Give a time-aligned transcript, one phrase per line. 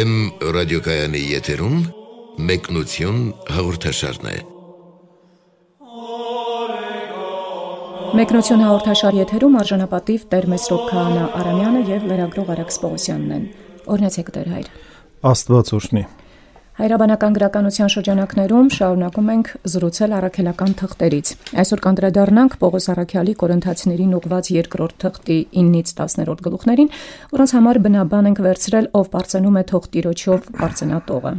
[0.00, 0.12] Վեմ
[0.56, 1.80] ռադիոկայանի եթերում
[2.48, 3.16] մեկնություն
[3.52, 4.36] հաղորդաշարն է։
[8.16, 13.44] Մեկնություն հաղորդաշար եթերում արժանապատիվ Տեր Մեսրոպ Քահանա Արամյանը եւ լրագրող Արաքս Պողոսյանն են։
[13.92, 14.72] Օրնացեք Տեր հայր։
[15.34, 16.06] Աստված օրհնի։
[16.80, 24.96] Հայրաբանական գրականության շրջանակներում շարունակում ենք զրուցել առաքելական թղթերից։ Այսօր կանդրադառնանք Պողոս Արաքյալի Կորինթացիներին ուղված երկրորդ
[25.04, 26.90] թղթի 9-ից 10-րդ գլուխներին,
[27.36, 31.34] որոնց համար բնաբան ենք վերցրել ով բարձանում է թող տիրոջով բարձնատողը։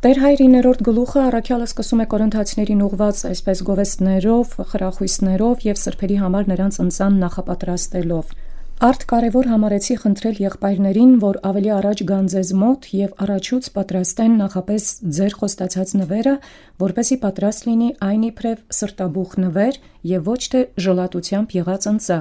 [0.00, 6.48] Տեր հայր 9-րդ գլուխը առաքյալը սկսում է Կորինթացիներին ուղված այսպես գովեստներով, խրախույսներով եւ սրբերի համար
[6.56, 8.32] նրանց ընծան նախապատրաստելով։
[8.80, 14.86] Արդ կարևոր համարեցի խնդրել եղբայրներին, որ ավելի առաջ գան ձեզ մոտ եւ առաջուց պատրաստեն նախապես
[15.16, 16.32] ձեր խոստացած նվերը,
[16.80, 19.78] որպեսի պատրաստ լինի այն իբրև սրտաբուխ նվեր
[20.12, 22.18] եւ ոչ թե ժլատությամբ եղած ընծա,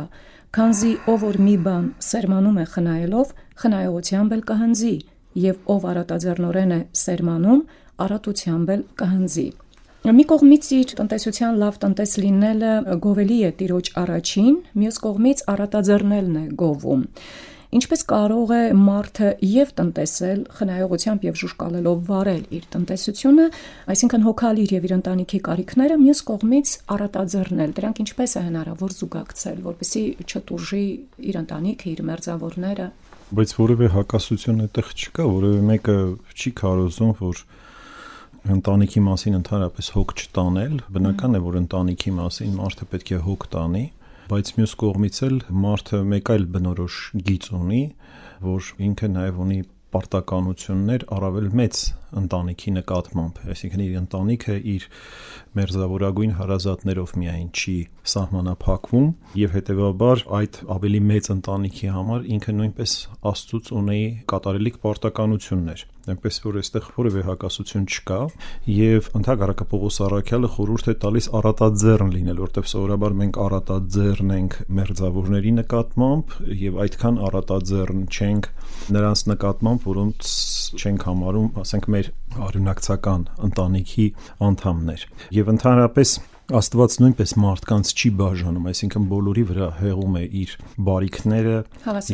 [0.59, 4.93] քանզի ով որ մի բան սերմանում է խնայելով, խնայողությամբ էլ կհնձի,
[5.47, 7.65] եւ ով արատաձեռնորեն է սերմանում,
[8.03, 9.47] արատությամբ էլ կհնձի։
[9.99, 16.43] Մի կողմից իր տնտեսության լավ տնտես լինելը գովելի է տիրոջ առաջին, մյուս կողմից արատաձեռնելն է
[16.61, 17.01] գովում։
[17.79, 23.45] Ինչպես կարող է մարդը եւ տնտեսել խնայողությամբ եւ ժուշկալելով վարել իր տնտեսությունը,
[23.93, 29.61] այսինքն հոգալ իր եւ իր ընտանիքի կարիքները, մյուս կողմից արատաձեռնել։ Դրանք ինչպես է հնարավոր զուգակցել,
[29.67, 30.85] որպեսզի չտուժի
[31.29, 32.89] իր ընտանիքը, իր մերձավորները։
[33.29, 35.97] Բայց որևէ հակասություն այդտեղ չկա, որևէ մեկը
[36.33, 37.43] չի կարոզում, որ
[38.47, 43.83] ընտանիքի մասին ընդհանրապես հոգ չտանել, բնական է, որ ընտանիքի մասին մարդը պետք է հոգ տանի,
[44.29, 47.81] բայց մյուս կողմից էլ մարդը մեկ այլ բնորոշ գիծ ունի,
[48.45, 51.83] որ ինքը նաև ունի պարտականություններ առավել մեծ
[52.19, 54.87] ընտանիքի նկատմամբ, այսինքն իր ընտանիքը իր
[55.59, 57.75] մերձավորագույն հարազատներով միայն չի
[58.13, 59.07] սահմանափակվում
[59.43, 62.97] եւ հետեւաբար այդ ավելի մեծ ընտանիքի համար ինքը նույնպես
[63.33, 64.01] աստծուց ունի
[64.33, 68.19] կատարելիք պարտականություններ այնպես որ այստեղ որևէ հակասություն չկա
[68.73, 75.53] եւ ընդհանրակը Պողոս Արաքյալը խորհուրդ է տալիս առատաձեռն լինել, որտեղ սովորաբար մենք առատաձեռն ենք մերձավորների
[75.59, 78.49] նկատմամբ եւ այդքան առատաձեռն չենք
[78.95, 80.31] նրանց նկատմամբ, որոնց
[80.79, 81.98] չենք համարում, ասենք մեր
[82.49, 84.09] արյունակցական ընտանիքի
[84.49, 85.07] անդամներ։
[85.39, 86.17] Եվ ընդհանրապես
[86.49, 90.53] Աստված նույնպես մարդկանց չի բաժանում, այսինքն բոլորի վրա հեղում է իր
[90.87, 91.57] բարիքները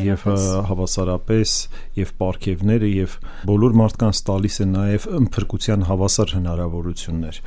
[0.04, 0.24] եւ
[0.68, 1.54] հավասարապես
[1.96, 3.14] եւ ապարքևները եւ
[3.48, 7.40] բոլոր մարդկանց տալիս է նաեւ փրկության հավասար հնարավորություններ։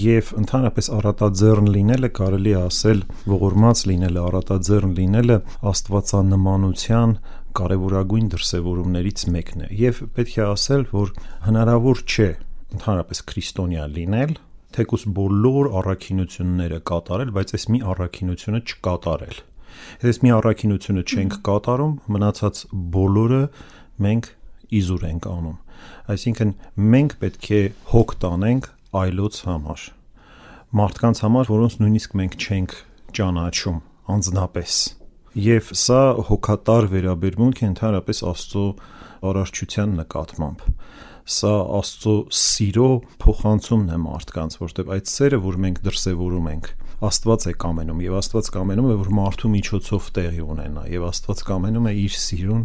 [0.00, 5.38] Եվ ընդհանրապես առատաձեռն լինելը կարելի է ասել ողորմած լինելը, առատաձեռն լինելը
[5.74, 7.16] աստվածանմանության
[7.58, 11.12] կարևորագույն դրսևորումներից մեկն է։ Եվ պետք է ասել, որ
[11.46, 12.28] հնարավոր չէ
[12.74, 14.32] ընդհանրապես քրիստոնյա լինել
[14.74, 19.36] թեկուս բոլոր առաքինությունները կատարել, բայց այս մի առաքինությունը չկատարել։
[20.08, 22.62] Այս մի առաքինությունը չենք կատարում, մնացած
[22.94, 23.42] բոլորը
[24.06, 24.28] մենք
[24.80, 25.56] իզուր ենք անում։
[26.14, 26.52] Այսինքն
[26.94, 27.62] մենք պետք է
[27.94, 28.68] հոգ տանենք
[29.04, 29.86] այլոց համար։
[30.74, 32.76] Մարդկանց համար, որոնց նույնիսկ մենք չենք
[33.14, 33.80] ճանաչում
[34.14, 34.78] անձնապես։
[35.34, 38.66] Եվ սա հոգատար վերաբերմունք է ընդհանրապես Աստծո
[39.26, 40.60] արարչության նկատմամբ
[41.34, 41.50] սա
[41.80, 42.86] Աստծո սիրո
[43.24, 46.70] փոխանցումն է մարդկանց, որտեղ այդ սերը, որ մենք դրսևորում ենք,
[47.10, 51.90] Աստված է կամենում եւ Աստված կամենում է, որ մարդու միջոցով տեղի ունենա եւ Աստված կամենում
[51.90, 52.64] է իր սիրուն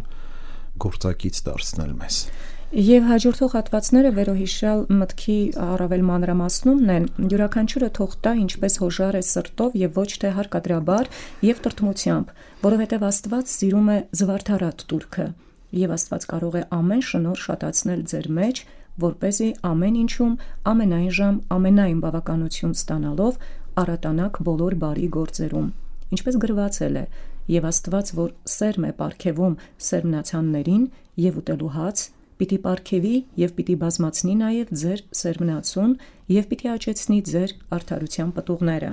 [0.86, 2.22] գործակից դարձնել մեզ։
[2.69, 9.78] Եվ հաջորդող հատվածները վերոհիշյալ մտքի առավել մանրամասնումն են, յուրաքանչյուրը թող տա ինչպես հոժար է սրտով
[9.81, 11.09] եւ ոչ թե հարկադրաբար
[11.47, 12.30] եւ տրտմությամբ,
[12.66, 15.25] որովհետեւ Աստված սիրում է զվարթարատ турքը,
[15.81, 18.62] եւ Աստված կարող է ամեն շնոր շատացնել ձեր մեջ,
[19.01, 20.38] որ เป զի ամեն ինչում
[20.69, 23.42] ամենայն ժամ ամենայն բավականություն ստանալով
[23.81, 25.68] արատանակ բոլոր բարի գործերում,
[26.13, 27.06] ինչպես գրվածել է.
[27.50, 30.83] Եւ Աստված, որ սերմ է ապարգևում սերմնացաններին
[31.25, 32.07] եւ ուտելու հաց
[32.39, 35.94] պիտի ապարքեվի եւ պիտի բազմացնի նաեւ ձեր սերմնացուն
[36.36, 38.91] եւ պիտի աճեցնի ձեր արդարության պտուղները։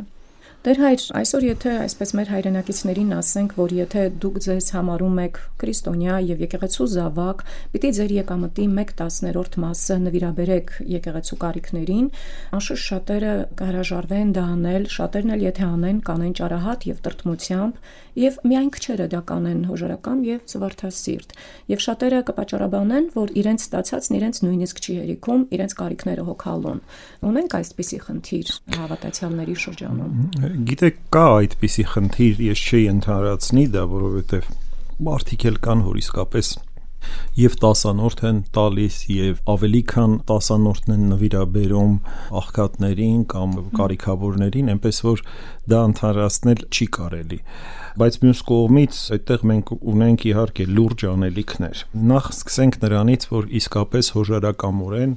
[0.66, 6.16] Տեր հայր, այսօր եթե այսպես մեր հայրենակիցներին ասենք, որ եթե դուք ձեզ համարում եք քրիստոնյա
[6.26, 12.08] եւ եկեղեցու զավակ, պիտի ձեր եկամտի 1/10-րդ մասը նվիրաբերեք եկեղեցու կարիքներին,
[12.58, 17.78] անշուշտ շատերը կհրաժարվեն դա անել, շատերն էլ եթե անեն, կանեն ճարահատ եւ տրտմությամբ,
[18.16, 21.34] եւ միայն քչերը դա կանեն հոժարական եւ զվարթասիրտ։
[21.70, 26.80] Եվ շատերը կպաճառաբանեն, որ իրենց ստացածն իրենց նույնիսկ չի հերիքում, իրենց կարիքները հոգալուն։
[27.28, 34.46] Ունենք այսպիսի խնդիր հավատացյալների շրջանում գիտեք, կա այդպիսի խնդիր, ես չի ընդհանրացնի դա, որովհետև
[35.06, 36.52] մարդիկ էլ կան, որ իսկապես
[37.36, 41.92] եւ տասանորդ են տալիս եւ ավելի քան տասանորդն են նվիրաբերում
[42.40, 45.22] աղքատներին կամ կարիքավորներին, այնպես որ
[45.70, 47.40] դա ընդհանրացնել չի կարելի
[47.96, 51.78] բայց մյուս կողմից այդտեղ մենք ունենք իհարկե լուրջ անելիքներ
[52.10, 55.14] նախ սկսենք նրանից որ իսկապես հոժարակամորեն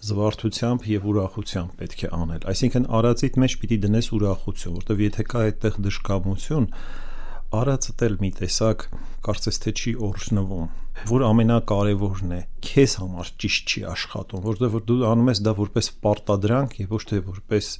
[0.00, 5.42] զվարթությամբ եւ ուրախությամբ պետք է անել այսինքն արածիդ մեջ պիտի դնես ուրախություն որտեվ եթե կա
[5.50, 6.68] այդտեղ դժկամություն
[7.60, 8.86] արածը դել մի տեսակ
[9.26, 10.68] կարծես թե չի օրհնվում
[11.10, 15.90] որ ամենակարևորն է քեզ համար ճիշտ չի աշխատում որովհետեւ որ դու անում ես դա որպես
[16.06, 17.70] պարտադրանք եւ ոչ թե որպես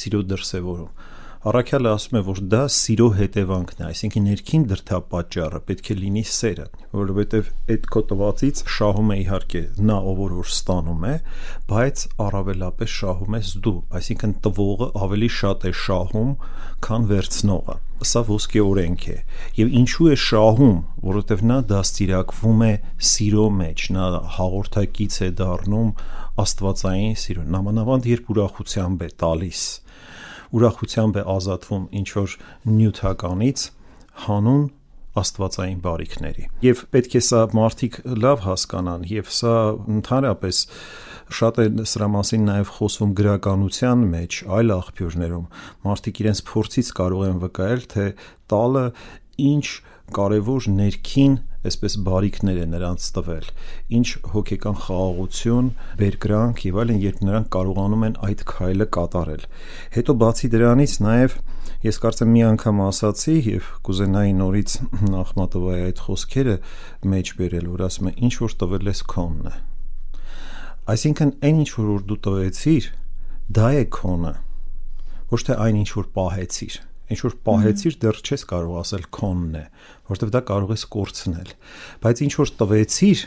[0.00, 1.13] սիրո դրսեւորում
[1.44, 6.64] Առաքյալը ասում է, որ դա սիրո հետևանքն է, այսինքն ներքին դրդապատճառը պետք է լինի սերը,
[6.96, 11.12] որովհետև այդ քո տվածից շահում է իհարկե նա ով որ ստանում է,
[11.68, 16.32] բայց առավելապես շահում ես դու, այսինքն տվողը ավելի շատ է շահում,
[16.88, 19.14] քան վերցնողը սա ոսկե օրենք է
[19.58, 20.74] եւ ինչու է շահում
[21.04, 22.72] որովհետեւ նա դաստիարակվում է
[23.10, 25.94] սիրո մեջ նա հաղորդակից է դառնում
[26.44, 29.62] աստվածային սիրո նամանավանդ երբ ուրախությամբ է տալիս
[30.54, 32.36] ուրախությամբ է ազատվում ինչ որ
[32.74, 33.64] նյութականից
[34.24, 34.64] հանուն
[35.14, 39.54] աստվածային բարիքների։ Եվ պետք է սա մարդիկ լավ հասկանան եւ սա
[39.94, 40.62] ընդհանրապես
[41.38, 45.46] շատ է սրա մասին նաև խոսվում գրականության մեջ, այլ աղբյուրներում։
[45.86, 48.06] Մարդիկ իրենց փորձից կարող են վկայել, թե
[48.52, 48.84] տալը
[49.54, 49.66] ինչ
[50.18, 51.38] կարևոր ներքին
[51.68, 53.48] այսպես բարիքներ է նրանց տվել
[53.98, 55.68] ինչ հոգեկան խաղաղություն
[56.00, 59.44] բերկրանք եւ այլն երբ նրանք կարողանում են այդ քայլը կատարել
[59.96, 61.36] հետո բացի դրանից նաեւ
[61.84, 64.74] ես կարծեմ մի անգամ ասացի եւ կուզենայի նորից
[65.24, 66.56] Ախմատովայի այդ խոսքերը
[67.12, 69.54] մեջ բերել որ ասում է ինչ որ տվել ես քոնն է
[70.94, 72.88] այսինքն այն ինչ որ դու տվեցիր
[73.58, 74.32] դա է քոնը
[75.34, 76.80] ոչ թե այն ինչ որ պահեցիր
[77.12, 79.64] ինչ որ պահեցիր դեռ չես կարող ասել քոնն է,
[80.08, 81.50] որովհետև դա կարող ես կորցնել։
[82.04, 83.24] Բայց ինչ որ տվեցիր,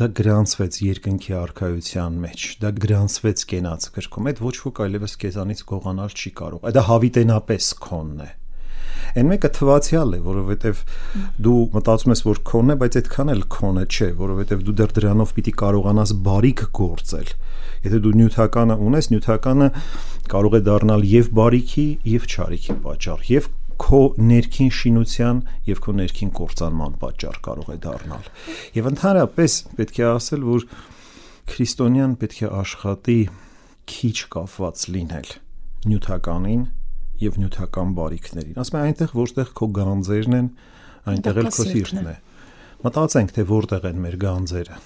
[0.00, 6.14] դա գրանցվեց երկնքի արխայության մեջ, դա գրանցվեց կենաց գրքում, այդ ոչ ոք այլևս քեզանից գողանալ
[6.20, 8.30] չի կարող։ Դա հավիտենապես քոնն է։
[9.10, 10.82] Այն մեկը թվացial է, որովհետև
[11.42, 15.32] դու մտածում ես, որ քոնն է, բայց այդքան էլ քոնը չէ, որովհետև դու դեռ դրանով
[15.38, 17.32] պիտի կարողանաս բարիք գործել։
[17.80, 19.68] Եթե դու նյութականը ունես, նյութականը
[20.30, 25.38] կարող է դառնալ եւ բարիքի եւ չարիքի պատճառ եւ քո ներքին շինության
[25.70, 28.26] եւ քո ներքին կործանման պատճառ կարող է դառնալ։
[28.76, 30.66] Եվ ընդհանրապես պետք է ասել, որ
[31.50, 33.20] քրիստոնյան պետք է աշխատի
[33.90, 35.32] քիչ կապված լինել
[35.90, 36.66] նյութականին
[37.20, 40.48] եւ նյութական բարիքներին։ Ասում եմ այնտեղ, որտեղ քո գանձերն են,
[41.10, 42.16] այնտեղ էլ քո սիրտն է։
[42.80, 44.80] Մտածենք, թե որտեղ են մեր գանձերը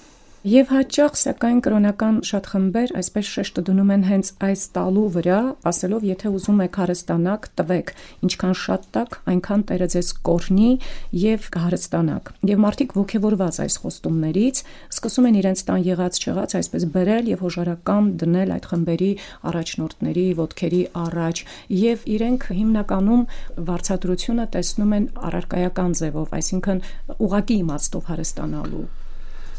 [0.45, 6.03] Եվ հաճախ սակայն կրոնական շատ խմբեր այսպես շեշտը դնում են հենց այս տալու վրա, ասելով,
[6.05, 7.87] եթե ուզում եք հարստանաք, տվեք,
[8.27, 10.69] ինչքան շատ տակ, այնքան Տերը ձեզ կորնի
[11.17, 14.61] եւ կհարստանաք։ Եվ մարդիկ ողջևորված այս խոստումներից
[14.93, 19.09] սկսում են իրենց տան եղած չեղած այսպես բերել եւ հոժարական դնել այդ խմբերի
[19.49, 21.43] առաջնորդների ոտքերի առաջ
[21.81, 23.25] եւ իրենք հիմնականում
[23.65, 26.85] վարչատրությունը տեսնում են առարկայական ձևով, այսինքն
[27.17, 28.85] ուղակի իմաստով հարստանալու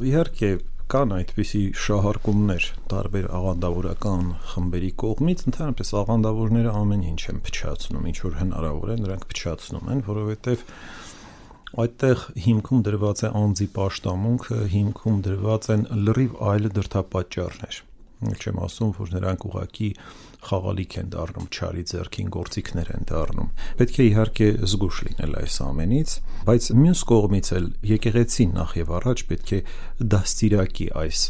[0.06, 0.48] Իհարկե
[0.86, 8.36] կան այդպիսի շահարկումներ տարբեր աղանդավորական խմբերի կողմից, ընդհանրապես աղանդավորները ամեն ինչ են փչացնում, ինչ որ
[8.38, 10.62] հնարավոր է, նրանք փչացնում են, որովհետև
[11.82, 17.82] այդտեղ հիմքում դրված է անձի պաշտամունքը, հիմքում դրված են լրիվ այլ դրթապաճառներ։
[18.16, 19.90] Չեմ ասում, որ նրանք ուղակի
[20.46, 23.50] խաղալիք են դառնում, ճարի ձեռքին գործիքներ են դառնում։
[23.80, 26.14] Պետք է իհարկե զգուշ լինել այս ամենից,
[26.46, 29.60] բայց մյուս կողմից էլ եկեղեցին նախ եւ առաջ պետք է
[30.16, 31.22] դաստիարակի այս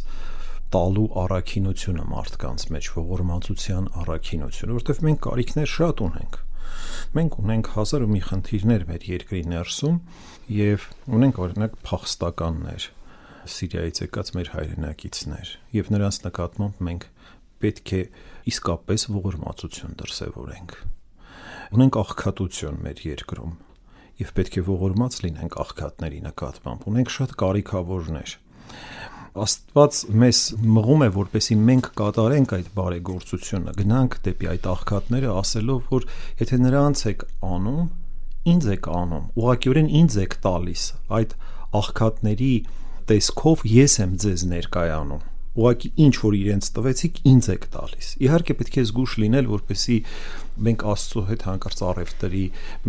[0.76, 6.38] տալու առաքինությունը մարդկանց մեջ, ողորմածության առաքինությունը, որովհետև մենք կարիքներ շատ ունենք։
[7.16, 9.98] Մենք ունենք հազար ու մի խնդիրներ մեր երկրի ներսում
[10.56, 12.88] եւ ունենք օրինակ փախստականներ,
[13.46, 17.06] Սիրիայից եկած մեր հայրենակիցներ եւ նրանց նկատմամբ մենք
[17.62, 18.00] պետք է
[18.46, 20.74] իսկապես ողորմածություն դրսևորենք։
[21.76, 23.54] Ունենք աղքատություն մեր երկրում
[24.20, 28.34] եւ պետք է ողորմած լինենք աղքատների նկատմամբ։ Ունենք շատ կարիքավորներ։
[29.36, 30.38] Աստված մեզ
[30.76, 36.06] մղում է, որպեսի մենք կատարենք այդ բարեգործությունը, գնանք դեպի այդ աղքատները, ասելով, որ
[36.40, 37.84] եթե նրանց եք անում,
[38.56, 40.88] ինձ եք անում, ուղղակիորեն ինձ եք տալիս
[41.20, 41.36] այդ
[41.76, 42.52] աղքատների
[43.10, 45.26] տեսքով ես եմ ձեզ ներկայանում
[45.56, 49.96] ուղղակի ինչ որ իրենց տվեցիք ինձ եք տալիս։ Իհարկե պետք է զգուշ լինել, որպեսի
[50.56, 52.44] մենք Աստծո հետ հանկարծ առևտրի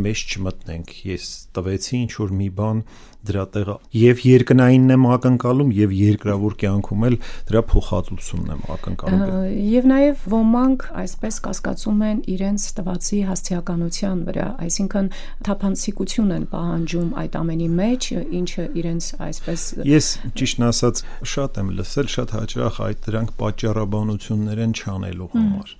[0.07, 2.81] մեջ չմտնենք։ Ես տվեցի ինչ որ մի բան
[3.27, 7.15] դրա տեղը եւ երկնայինն եմ ակնկալում եւ երկրավոր կյանքում էլ
[7.49, 9.33] դրա փոխհատուցումն եմ ակնկալում։
[9.73, 15.09] Եվ նաեւ ոմանք այսպես կասկածում են իրենց տվածի հասցեականության վրա, այսինքն
[15.47, 18.09] թափանցիկություն են պահանջում այդ ամենի մեջ,
[18.41, 21.03] ինչը իրենց այսպես Ես ճիշտն ասած
[21.35, 25.75] շատ եմ լսել, շատ հաճախ այդ դրանք պատճառաբանություններ են չանելու համար։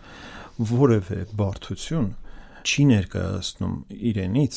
[0.58, 2.10] Որևէ բարդություն
[2.68, 3.76] չի ներկայացնում
[4.12, 4.56] իրենից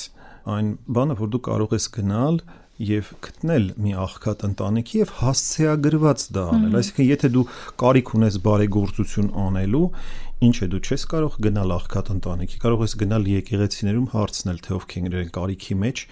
[0.50, 2.40] այն բանը, որ դու կարող ես գնալ
[2.80, 7.44] եւ գտնել մի աղքատ ընտանիքի եւ հասցեագրված դա անել։ Այսինքն, եթե դու
[7.82, 9.82] կարիք ունես բարեգործություն անելու,
[10.48, 15.18] ինչ է դու չես կարող գնալ աղքատ ընտանիքի, կարող ես գնալ եկեղեցիներում հարցնել, թե ովքեր
[15.20, 16.04] են կարիքի մեջ,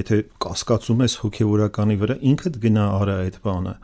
[0.00, 0.16] եթե
[0.46, 3.76] կասկածում ես հոգեվորականի վրա, ինքդ գնա արա այդ բանը։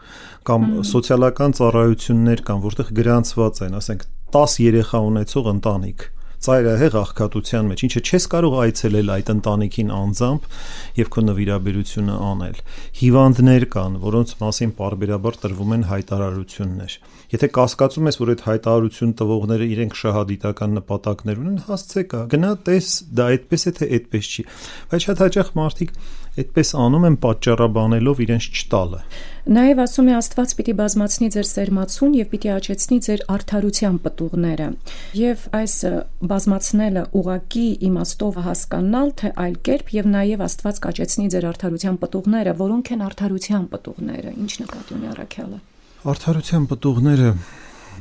[0.48, 6.08] Կամ սոցիալական ծառայություններ կան, որտեղ գրանցված են, ասենք 10 երեխա ունեցող ընտանիք
[6.42, 10.46] ծայրահեղ աղքատության մեջ, ինչը չես կարող այցելել այդ ընտանիքին անձամբ
[10.98, 12.56] եւ քո նվիրաբերությունը անել։
[12.98, 16.96] Հիվանդներ կան, որոնց մասին parberabar տրվում են հայտարարություններ։
[17.32, 22.90] Եթե կասկածում ես, որ այդ հայտարարություն տվողները իրենք շահադիտական նպատակներ ունեն, հասցե կա։ Գնա տես,
[23.22, 24.46] դա այդպես է թե այդպես չի։
[24.90, 25.94] Բայց շատ հաճախ մարդիկ
[26.32, 29.00] այդպես անում են պատճառաբանելով իրենց չտալը։
[29.52, 34.68] Նաև ասում է Աստված պիտի բազմացնի ձեր սերմացուն եւ պիտի աճեցնի ձեր արդարության պտուղները։
[35.18, 35.74] Եվ այս
[36.32, 42.92] բազմացնելը ուղակի իմաստով հասկանալ, թե այլ կերպ եւ նաև Աստված կաճեցնի ձեր արդարության պտուղները, որոնք
[42.96, 45.58] են արդարության պտուղները։ Ինչ նկատի ունի առաքյալը։
[46.12, 47.28] Արդարության պտուղները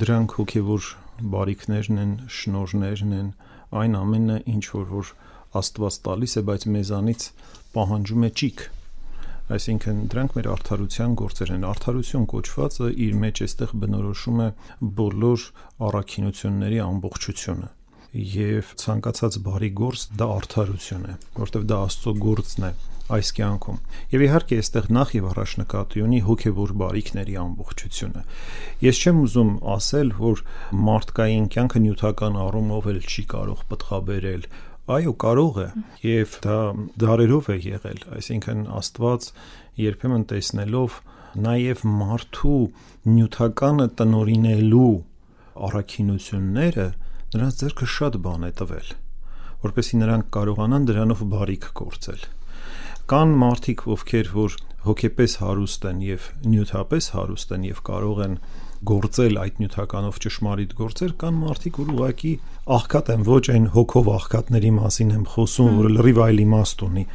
[0.01, 0.85] դրանք հոգեվոր
[1.31, 3.27] բարիքներն են, շնորհներն են,
[3.81, 5.11] այն ամենը, ինչ որ որ
[5.51, 7.23] Աստված տալիս է, բայց մեզանից
[7.75, 8.63] պահանջում է ճիք
[9.51, 14.49] այսինքն դրանք մեր արդարության գործեր են արդարություն կոչվածը իր մեջ էստեղ բնորոշում է
[15.01, 15.45] բոլոր
[15.91, 17.69] առաքինությունների ամբողջությունը
[18.11, 22.71] եւ ցանկացած բարի գործ դա արդարություն է որտեվ դա Աստծո գործն է
[23.11, 23.77] այս կյանքում։
[24.11, 28.21] Եվ իհարկե այստեղ նախ եւ առաջ նկատի ունի հոգեվոր բարիքների ամբողջությունը։
[28.87, 30.43] Ես չեմ ուզում ասել, որ
[30.91, 34.47] մարդկային կյանքը նյութական առումով էլ չի կարող պատխաբերել
[34.91, 35.67] Այո, կարող է
[36.03, 36.57] եւ դա
[37.01, 39.27] դարերով է եղել, այսինքն Աստված
[39.81, 40.97] երբեմն տեսնելով
[41.45, 42.59] նաեւ մարդու
[43.11, 44.91] նյութականը տնորինելու
[45.67, 46.87] առաքինությունները
[47.31, 48.89] նրանց ձեռքը շատ բան է տվել,
[49.63, 52.25] որպեսզի նրանք կարողանան դրանով բարիք գործել։
[53.11, 54.57] Կան մարդիկ, ովքեր որ
[54.87, 58.35] հոգեպես հարուստ են եւ նյութապես հարուստ են եւ կարող են
[58.89, 62.31] գործել այդ նյութականով ճշմարիտ գործեր, կան մարդիկ, որ ուղակի
[62.77, 67.05] աղքատ են, ոչ այն հոգով աղքատների մասին եմ խոսում, որը լրիվ այլ իմաստ ունի,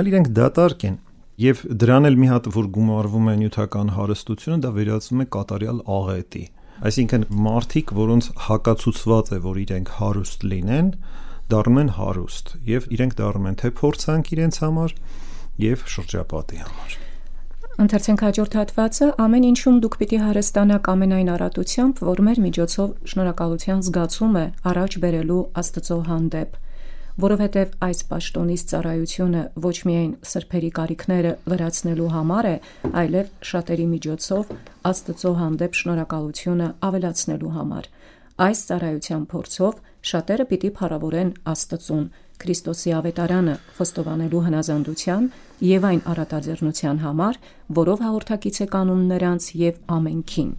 [0.00, 0.96] այլ իրենք դատարկ են։
[1.40, 6.44] Եվ դրան էլ մի հատ որ գումարվում է նյութական հարստությունը, դա վերածվում է կատարյալ աղետի։
[6.80, 10.90] Այսինքն մարդիկ, որոնց հակացուցված է, որ իրենք հարուստ լինեն,
[11.50, 14.98] դառնում են հարուստ եւ իրենք դառնում են թե փորձանք իրենց համար
[15.66, 17.09] եւ շրջապատի համար։
[17.80, 24.36] Ընթերցենք հաջորդ հատվածը ամեն ինչում դուք պիտի հարստանաք ամենայն առատությամբ, որ մեր միջոցով շնորհակալության զգացում
[24.36, 26.58] է առաջ բերելու Աստծո հանդեպ,
[27.24, 32.54] որովհետև այս պաշտոնից ծառայությունը ոչ միայն սրբերի կարիքները լրացնելու համար է,
[33.00, 34.54] այլև շատերի միջոցով
[34.92, 37.92] Աստծո հանդեպ շնորհակալությունը ավելացնելու համար։
[38.44, 42.04] Այս ծառայության փորձով շատերը պիտի փառավորեն Աստծուն
[42.40, 45.28] Քրիստոսի ավետարանը խոստովանելու հնազանդության
[45.70, 47.38] եւ այն առատաձեռնության համար,
[47.80, 50.50] որով հաղորդակից է կանոն նրանց եւ ամենքին։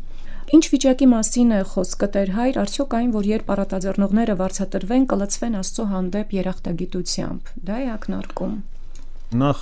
[0.52, 5.86] Ինչ վիճակի մասին է խոսքը Տեր հայր, արդյոք այն, որ երբ առատաձեռնողները վարձատրվեն, կլծվեն Աստծո
[5.92, 8.56] հանդեպ երախտագիտությամբ։ Դա է ակնարկում։
[9.32, 9.62] Նախ,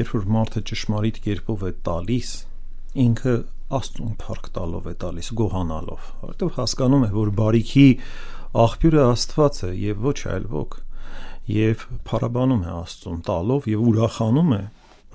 [0.00, 2.30] երբ որ մարդը ճշմարիտ կերպով է տալիս,
[3.04, 3.34] ինքը
[3.80, 7.84] Աստծուն փառք տալով է տալիս, գոհանալով, որովհետև հասկանում է, որ բարիքի
[8.64, 10.78] աղբյուրը Աստված է եւ ոչ այլ ոք
[11.50, 14.62] եւ փառաբանում է Աստծուն տալով եւ ուրախանում է,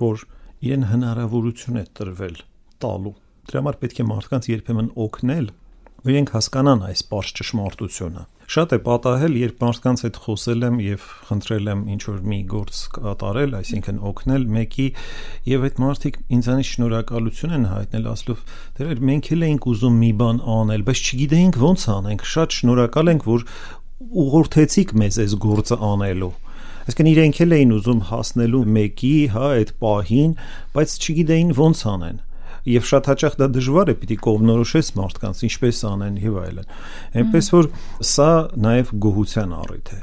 [0.02, 0.24] որ
[0.66, 2.38] իրեն հնարավորություն է տրվել
[2.82, 3.14] տալու։
[3.46, 5.50] Դրա համար պետք է մարդկանց երբեմն օգնել,
[6.06, 11.06] որ իրենք հասկանան այս པարզ ճշմարտությունը։ Շատ է պատահել, երբ մարդկանց հետ խոսել եմ եւ
[11.26, 14.86] խնդրել եմ ինչ որ մի գործ կատարել, այսինքն օգնել մեկի
[15.50, 18.44] եւ այդ մարդիկ ինձանից շնորհակալություն են հայտնել, ասելով՝
[18.78, 23.26] «Դեր մենք էլ էինք ուզում մի բան անել, բայց չգիտեինք ոնց անենք։ Շատ շնորհակալ ենք,
[23.26, 23.46] որ
[23.96, 26.32] ուղղորդեցիք մեզ այս գործը անելու
[26.86, 30.34] այսինքն իրենք էլ էին ուզում հասնելու մեկի, հա, այդ պահին,
[30.76, 32.18] բայց չգիտեին ոնց անեն
[32.66, 36.70] եւ շատ հաճախ դա դժվար է պիտի կողմնորոշես մարդկանց ինչպես անեն եւ այլն
[37.22, 37.68] այնպես որ
[38.10, 38.30] սա
[38.66, 40.00] նաեւ գոհության առիթ է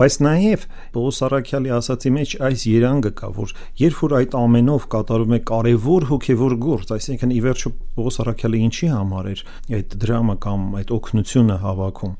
[0.00, 5.34] բայց նաև Պողոս Արաքյալի ասացի մեջ այս երանգը կա, որ երբ որ այդ ամենով կատարում
[5.34, 9.44] է կարևոր հոգևոր գործ, այսինքն ի վերջո Պողոս Արաքյալը ինչի համար էր
[9.78, 12.16] այդ դրամը կամ այդ օգնությունը հավաքում,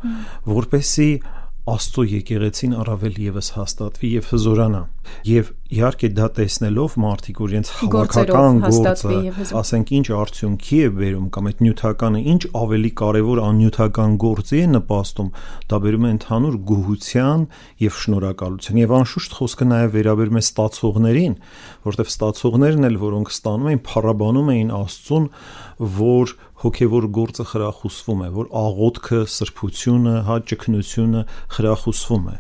[0.55, 1.11] որպեսի
[1.65, 4.81] Աստծո եկեղեցին առավել եւս հաստատվի եւ հզորանա։
[5.25, 9.15] Եվ իհարկե դա տեսնելով մարդիկ որ իրենց հավաքական գործը,
[9.61, 15.31] ասենք ինչ արդյունքի է բերում կամ այդ նյութականը ինչ ավելի կարևոր աննյութական գործի է նպաստում,
[15.73, 17.47] դա բերում է ընդհանուր գոհության
[17.85, 21.37] եւ շնորհակալության։ Եվ անշուշտ խոսքը նաեւ վերաբերում է ստացողներին,
[21.89, 25.31] որտեղ ստացողներն էլ որոնք ստանում էին, փառաբանում էին Աստծուն,
[26.05, 31.23] որ հոգևոր գործը խրախուսվում է, որ աղոթքը, սրբությունը, հա ճկնությունը
[31.55, 32.37] խրախուսվում է,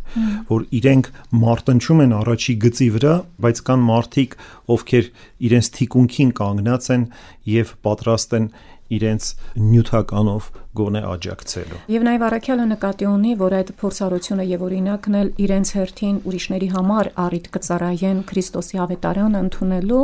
[0.49, 1.11] որ իրենք
[1.45, 3.15] մարտնչում են առաջի գծի վրա,
[3.45, 4.37] բայց կան մարդիկ,
[4.75, 5.11] ովքեր
[5.45, 7.09] իրենց թիկունքին կանգնած են
[7.55, 8.49] եւ պատրաստ են
[8.95, 9.29] իրենց
[9.65, 10.49] նյութականով
[10.81, 16.19] գոնե աջակցելու։ Եվ նաև Արաքյալը նկատի ունի, որ այդ փորձառությունը եւ օրինակն էլ իրենց հերթին
[16.25, 20.03] ուրիշների համար առիթ կծառայեն Քրիստոսի ավետարանը ընդունելու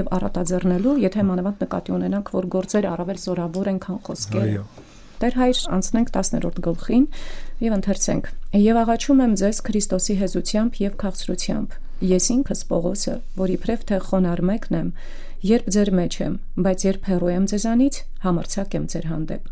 [0.00, 4.88] եւ առատաձեռնելու, եթե մանավանդ նկատի ունենանք, որ գործեր առավել զորավոր են, քան խոսքերը։ Այո
[5.20, 7.02] Տեր հայր անցնենք 10-րդ գլխին
[7.60, 8.28] եւ ընթերցենք.
[8.56, 11.74] Եվ աղաչում եմ ձեզ Քրիստոսի հեզությամբ եւ քաղցրությամբ։
[12.08, 14.88] Ես ինքս Պողոսը, որ իբրև թե խոնար մեկն եմ,
[15.40, 16.32] Երբ ձեր մեջ եմ,
[16.64, 19.46] բայց երբ հեռու եմ ձեզանից, համարցակ եմ ձեր հանդեպ։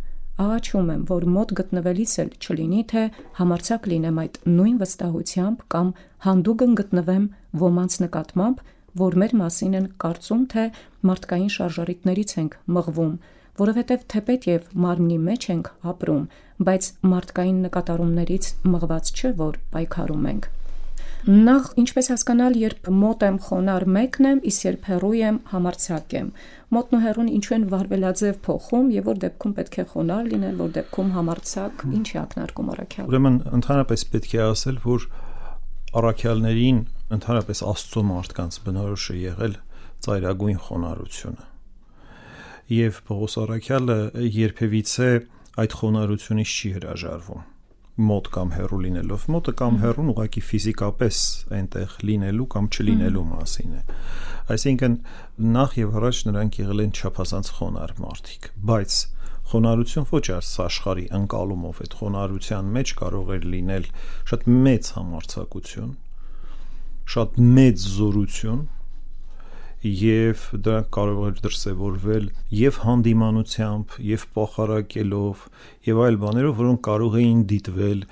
[0.44, 3.04] Աղաչում եմ, որ մոտ գտնվելիս էլ չլինի, թե
[3.38, 5.88] համարցակ լինեմ այդ նույն վստահությամբ կամ
[6.26, 7.24] հանդուգն գտնվեմ
[7.64, 8.60] ոմանց նկատմամբ,
[9.00, 10.66] որ մեր մասին են կարծում, թե
[11.08, 13.16] մարդկային շարժարիտներից ենք մղվում,
[13.64, 16.28] որովհետև թեպետ եւ մարմնի մեջ ենք ապրում,
[16.68, 20.52] բայց մարդկային նկատառումներից մղված չէ, որ պայքարում ենք։
[21.26, 26.28] Նախ ինչպես հասկանալ, երբ մոտ եմ խոնար մեկն եմ, իսկ երբ հեռու եմ համարցակ եմ։
[26.76, 30.70] Մոտն ու հեռուն ինչու են վարվելաձև փոխում եւ որ դեպքում պետք է խոնար լինել, որ
[30.78, 35.08] դեպքում համարցակ, ինչի ակնարկում առաքյալ։ Ուրեմն ընդհանրապես պետք է ասել, որ
[35.98, 36.80] առաքյալներին
[37.18, 39.60] ընդհանրապես Աստծո մարդկանց բնորոշ է եղել
[40.06, 41.46] ծայրագույն խոնարհությունը։
[42.78, 44.00] Եվ Պողոս առաքյալը
[44.38, 45.12] երբևիցե
[45.58, 47.46] այդ խոնարհությունից չի հրաժարվում
[47.98, 51.20] մոտ կամ հեռու լինելով մոտը կամ հեռուն ուղակի ֆիզիկապես
[51.58, 53.82] այնտեղ լինելու կամ չլինելու մասին է
[54.54, 54.96] այսինքն
[55.58, 58.98] նախ եւ առաջ նրանք եղել են չափազանց խոնար մարդիկ բայց
[59.48, 63.86] խոնարհություն ոչ այս աշխարհի անկալումով այդ խոնարհության մեջ կարող էր լինել
[64.30, 65.94] շատ մեծ համարցակություն
[67.08, 68.66] շատ մեծ զորություն
[69.84, 72.24] եւ դրանք կարող էր դրսեւորվել
[72.58, 75.44] եւ հանդիմանությամբ, եւ փոխարակելով
[75.88, 78.02] եւ այլ բաներով, որոնք կարող էին դիտվել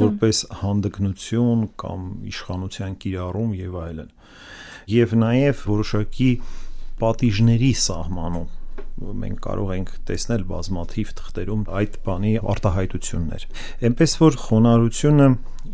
[0.00, 4.12] որպես հանդգնություն կամ իշխանության կիրառում եւ այլն։
[4.96, 6.30] Եվ նաեւ որոշակի
[7.02, 8.55] պատիժների սահմանում
[8.96, 13.42] մենք կարող ենք տեսնել բազմաթիվ թղթերում այդ բանի արտահայտություններ։
[13.88, 15.26] Էնպես որ խոնարհությունը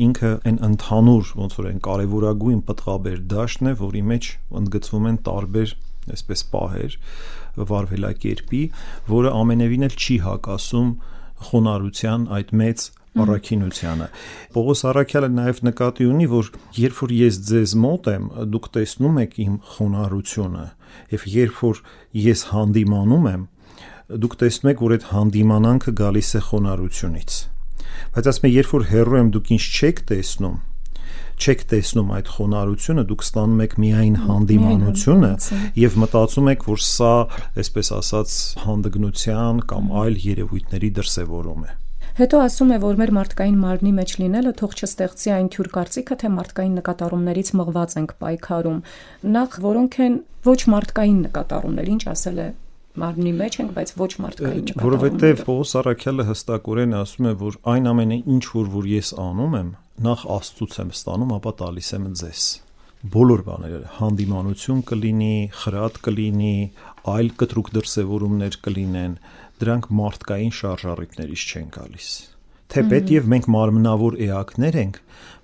[0.06, 4.30] ինքը այն ընդհանուր ոնց որ այն կարևորագույն պտղաբեր դաշտն է, որի մեջ
[4.62, 5.76] ընդգծվում են տարբեր
[6.12, 6.96] այսպես պահեր
[7.72, 8.62] վարվելակերպի,
[9.12, 10.90] որը ամենևին էլ չի հակասում
[11.52, 12.84] խոնարհության այդ մեծ
[13.22, 14.06] առաքինությանը։
[14.54, 16.48] Պողոս Արաքյալը նաև նկատի ունի, որ
[16.80, 20.64] երբ որ ես ձեզ մոտ եմ, դուք տեսնում եք իմ խոնարհությունը,
[21.12, 21.80] եւ երբ որ
[22.26, 23.46] ես հանդիմանում եմ,
[24.22, 27.40] դուք տեսնում եք, որ այդ հանդիմանանքը գալիս է խոնարհությունից
[28.12, 30.56] բայց ասում եմ երբ որ հերո եմ դուք ինչ չեք տեսնում
[31.42, 35.30] չեք տեսնում այդ խոնարհությունը, դուք ստանում եք միայն հանդիմանությունը
[35.82, 37.12] եւ մտածում եք, որ սա,
[37.62, 41.81] այսպես ասած, հանդգնության կամ այլ երևույթների դրսևորում է։
[42.12, 46.30] Հետո ասում է, որ մեր մարդկային մարմնի մեջ լինելը թող չստեղծի այն թյուր կարծիքը, թե
[46.32, 48.82] մարդկային նկատառումներից մղված ենք պայքարում։
[49.36, 52.48] Նախ որոնք են ոչ մարդկային նկատառումներ, ինչ ասել է
[53.00, 57.88] մարմնի մեջ ենք, բայց ոչ մարդկային չկա։ Որովհետև Պողոս Արաքյալը հստակորեն ասում է, որ այն
[57.92, 59.72] ամենը ինչ որ որ ես անում եմ,
[60.12, 62.44] նախ Աստծուց եմ ստանում, ապա տալիս եմ ձեզ
[63.02, 66.52] բոլոր բաները հանդիմանություն կլինի, խրատ կլինի,
[67.10, 69.16] այլ կտրուկ դրսևորումներ կլինեն,
[69.62, 72.12] դրանք մարդկային շարժառիթներից չեն գալիս
[72.72, 74.94] թեպետ եւ մենք մարմնավոր էակներ ենք,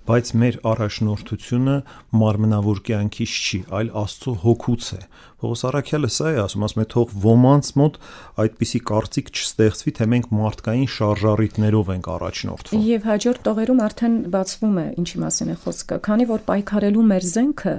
[0.09, 1.75] բայց մեր առաջնորդությունը
[2.17, 5.01] մարմնավոր կյանքից չի, այլ Աստծո հոգուց է։
[5.43, 7.99] Պողոս Արաքյալը սա է ասում, ասում է թող ոմանց մոտ
[8.43, 14.87] այդպիսի կարծիք չստեղծվի, թե մենք մարդկային շարժառիթներով ենք առաջնորդվում։ Եվ հաջորդ տողերում արդեն բացվում է
[15.03, 17.75] ինչի մասին է խոսքը, քանի որ պայքարելու մեր զենքը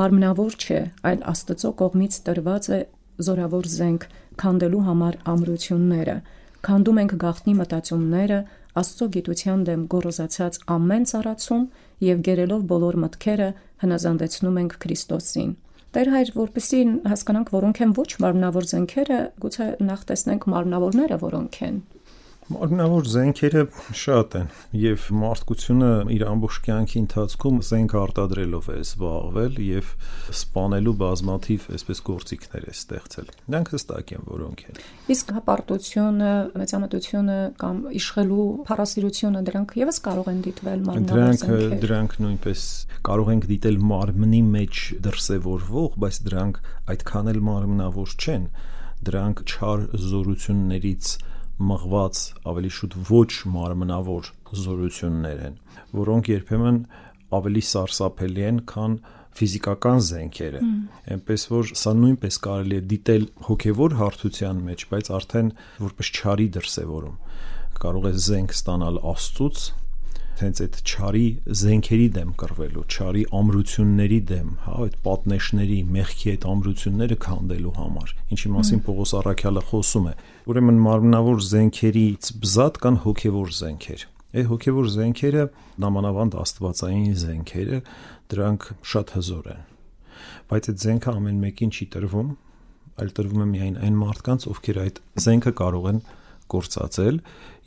[0.00, 2.80] մարմնավոր չէ, այլ Աստծո կողմից տրված է
[3.20, 6.16] զորավոր զենք քանդելու համար ամրությունները։
[6.60, 8.40] Քանդում ենք գաղտնի մտածումները,
[8.80, 11.62] Աստծո գիտության դեմ գոռոզացած ամեն ծառացում
[12.06, 13.48] եւ գերելով բոլոր մտքերը
[13.82, 15.50] հնազանդեցնում ենք Քրիստոսին։
[15.90, 21.80] Տեր հայր, որպեսզի հասկանանք, որոնք են ոչ մարմնավոր զենքերը, գուցե նախ տեսնենք մարմնավորները, որոնք են։
[22.50, 23.60] Մարմնավոր զենքերը
[23.94, 29.92] շատ են եւ մարդկությունը իր ամբողջ կյանքի ընթացքում զենք արտադրելով է զբաղվել եւ
[30.34, 34.82] սպանելու բազմաթիվ այսպես գործիքներ է ստեղծել։ Նրանք հստակ են որոնք են։
[35.14, 36.32] Իսկ հպարտությունը,
[36.64, 42.66] մեծամտությունը կամ իշխելու փառասիրությունը դրանք եւս կարող են դիտվել մարմնավոր զենքեր։ Դրանք դրանք նույնպես
[43.10, 46.60] կարող ենք դիտել մարմնի մեջ դրսևորվող, բայց դրանք
[46.90, 48.50] այդքան էլ մարմնավոր չեն
[49.00, 51.12] դրանք չար զորություններից
[51.60, 52.20] մղված
[52.50, 54.28] ավելի շուտ ոչ մարմնավոր
[54.60, 55.56] զորություններ են,
[56.00, 56.78] որոնք երբեմն
[57.36, 58.94] ավելի սարսափելի են, քան
[59.40, 60.60] ֆիզիկական զենքերը։
[61.14, 65.52] Էնպես որ սա նույնպես կարելի է դիտել հոգևոր հարթության մեջ, բայց արդեն
[65.84, 67.20] որպես չարի դրսևորում։
[67.80, 69.62] Կարող է զենք ստանալ Աստծուց,
[70.44, 71.24] հենց այդ չարի
[71.60, 78.52] զենքերի դեմ կռվելու, չարի ամրությունների դեմ, հա, այդ պատնեշների, մեղքի այդ ամրությունները քանդելու համար։ Ինչի
[78.54, 80.14] մասին Պողոս Առաքյալը խոսում է։
[80.50, 85.44] Ուրեմն մարմնավոր զենքերից բզատ կան հոգևոր զենքեր։ Այդ հոգևոր զենքերը
[85.84, 87.80] նամանավանդ աստվածային զենքերը,
[88.30, 89.66] դրանք շատ հզոր են։
[90.50, 92.30] Բայց այդ զենքը ամեն մեկին չի տրվում,
[93.00, 96.00] այլ տրվում է միայն այն մարդկանց, ովքեր այդ զենքը կարող են
[96.50, 97.20] կործածել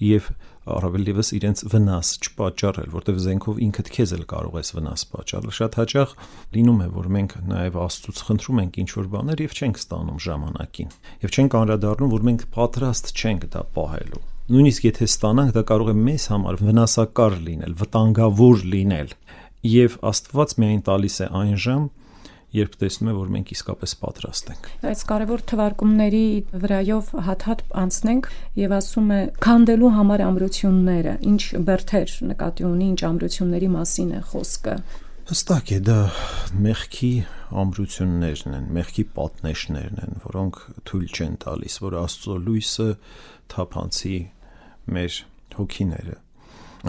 [0.04, 0.30] եւ
[0.64, 5.78] առավել եւս իրենց վնաս չպատճառել, որտեղ զենքով ինքդ քեզ էլ կարող ես վնաս պատճառել։ Շատ
[5.80, 6.14] հաճախ
[6.56, 10.94] լինում է, որ մենք նաեւ Աստծուց խնդրում ենք ինչ որ բաներ եւ չենք ստանում ժամանակին։
[11.24, 14.24] Եվ չենք անդրադառնում, որ մենք պատրաստ չենք դա պահելու։
[14.54, 19.14] Նույնիսկ եթե ստանանք, դա կարող է մեզ համար վնասակար լինել, վտանգավոր լինել։
[19.64, 21.84] Եվ Աստված միայն տալիս է այն ժամ,
[22.54, 26.26] երբ տեսնում է, որ մենք իսկապես պատրաստ ենք։ Այս կարևոր թվարկումների
[26.64, 28.28] վրայով հատ-հատ անցնենք
[28.62, 34.76] եւ ասում է քանդելու համար ամրությունները, ինչ բերթեր նկատի ունի, ինչ ամրությունների մասին է խոսքը։
[35.24, 36.00] Հստակ է դա
[36.64, 37.14] մեղքի
[37.64, 40.58] ամրություններն են, մեղքի պատնեշներն են, որոնք
[40.90, 42.88] թույլ չեն տալիս, որ Աստծո լույսը
[43.54, 44.18] թափանցի
[44.94, 45.20] մեր
[45.58, 46.18] հոգիները։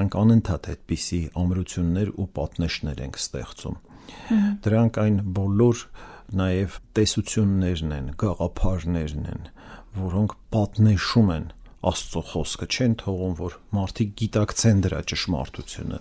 [0.03, 3.79] Անք անընդհատ այդպիսի ամրություններ ու պատնեշներ ենք ստեղծում
[4.65, 5.83] Դրանք այն բոլոր
[6.35, 9.45] նաև տեսություններն են, գաղափարներն են,
[9.99, 11.53] որոնք պատնեշում են
[11.85, 15.99] Աստծո խոսքը չեն թողում, որ մարդիկ գիտակցեն դրա ճշմարտությունը։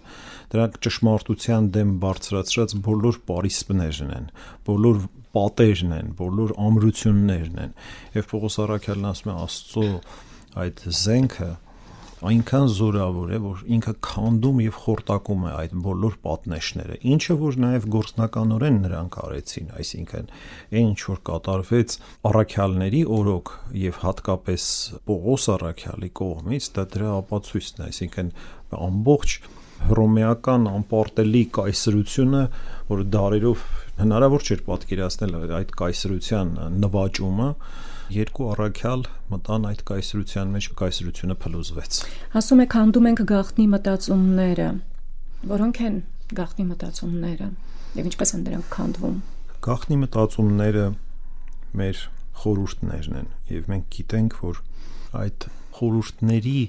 [0.54, 4.30] Դրանք ճշմարտության դեմ բարձրացրած բոլոր պարիսպներն են,
[4.70, 5.02] բոլոր
[5.36, 7.76] պատերն են, բոլոր ամրություններն են։
[8.16, 9.88] Եվ Պողոս Արաքյալն ասում է Աստծո
[10.64, 11.50] այդ զենքը
[12.30, 17.88] այնքան զորավոր է, որ ինքը քանդում եւ խորտակում է այդ բոլոր պատնեշները։ Ինչը որ նաեւ
[17.96, 20.30] գործնականորեն նրանք արեցին, այսինքն
[20.74, 21.98] այն ինչ որ կատարվեց
[22.32, 24.70] առաքյալների օրոք եւ հատկապես
[25.10, 28.32] Պողոս առաքյալի կողմից, դա դրա ապացույցն է, այսինքն
[28.84, 29.38] ամբողջ
[29.84, 32.44] հռոմեական անպարտելի կայսրությունը,
[32.88, 33.64] որ դարերով
[34.00, 37.50] հնարավոր չէր պատկերացնել այդ կայսրության նվաճումը,
[38.12, 42.00] երկու առաքյալ մտան այդ կայսրության մեջ, կայսրությունը փլուզվեց։
[42.40, 44.68] Ասում եք հանդում ենք գաղտնի մտածումները։
[45.54, 45.96] Որոնք են
[46.40, 47.48] գաղտնի մտածումները
[47.94, 49.18] եւ ինչպես են դրանք քանդվում։
[49.64, 50.86] Գաղտնի մտածումները
[51.84, 52.04] մեր
[52.44, 54.62] խորհուրդներն են եւ մենք գիտենք, որ
[55.24, 56.60] այդ խորհուրդների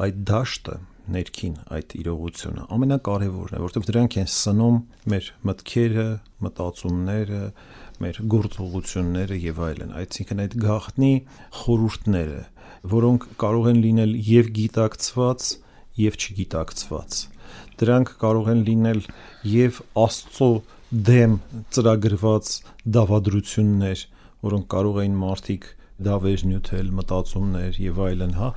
[0.00, 0.76] այդ դաշտը
[1.10, 4.76] ներքին այդ իրողությունը ամենակարևորն է, որովհետև դրանք են սնում
[5.12, 6.06] մեր մտքերը,
[6.46, 7.40] մտածումները,
[8.00, 11.10] մեր գործողությունները եւ այլն, այսինքն այդ գաղտնի
[11.60, 12.42] խորհուրդները,
[12.94, 15.48] որոնք կարող են լինել եւ գիտակցված
[16.00, 17.18] եւ չգիտակցված։
[17.80, 19.02] Դրանք կարող են լինել
[19.50, 20.50] եւ Աստծո
[21.10, 21.36] դեմ
[21.76, 22.54] ծրագրված
[22.96, 24.06] դավադրություններ,
[24.48, 25.68] որոնք կարող են մարդիկ
[26.06, 28.48] դավեր նյութել, մտածումներ եւ այլն, հա,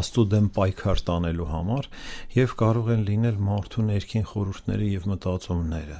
[0.00, 1.88] Աստծո դեմ պայքար տանելու համար
[2.36, 5.98] եւ կարող են լինել մարդու ներքին խորհուրդները եւ մտածումները,